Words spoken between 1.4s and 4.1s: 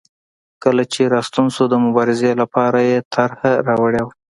شو د مبارزې لپاره یې طرحه راوړې